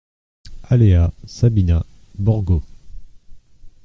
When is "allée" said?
0.63-0.95